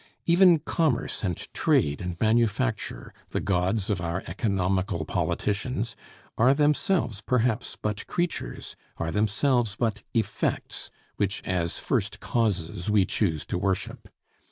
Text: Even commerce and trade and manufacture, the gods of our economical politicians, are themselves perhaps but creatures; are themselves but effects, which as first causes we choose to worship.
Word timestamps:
Even 0.25 0.57
commerce 0.57 1.23
and 1.23 1.37
trade 1.53 2.01
and 2.01 2.19
manufacture, 2.19 3.13
the 3.29 3.39
gods 3.39 3.87
of 3.87 4.01
our 4.01 4.23
economical 4.25 5.05
politicians, 5.05 5.95
are 6.39 6.55
themselves 6.55 7.21
perhaps 7.21 7.77
but 7.79 8.07
creatures; 8.07 8.75
are 8.97 9.11
themselves 9.11 9.75
but 9.77 10.01
effects, 10.15 10.89
which 11.17 11.43
as 11.45 11.77
first 11.77 12.19
causes 12.19 12.89
we 12.89 13.05
choose 13.05 13.45
to 13.45 13.59
worship. 13.59 14.07